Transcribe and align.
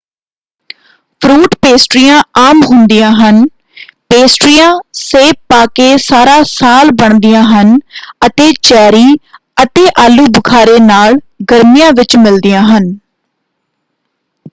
Fruit 1.21 1.55
ਪੇਸਟਰੀਆਂ 1.61 2.21
ਆਮ 2.39 2.61
ਹੁੰਦੀਆਂ 2.63 3.11
ਹਨ 3.15 3.43
ਪੇਸਟਰੀਆਂ 4.09 4.71
ਸੇਬ 4.99 5.35
ਪਾ 5.49 5.65
ਕੇ 5.75 5.85
ਸਾਰਾ 6.03 6.41
ਸਾਲ 6.47 6.91
ਬਣਦੀਆਂ 6.93 7.43
ਹਨ 7.45 7.77
ਅਤੇ 8.25 8.51
ਚੈਰੀ 8.61 9.05
ਅਤੇ 9.57 9.85
ਆਲੂ-ਬੁਖ਼ਾਰੇ 9.99 10.79
ਨਾਲ 10.81 11.19
ਗਰਮੀਆਂ 11.51 11.91
ਵਿੱਚ 11.93 12.15
ਮਿਲਦੀਆਂ 12.17 12.63
ਹਨ। 12.67 12.91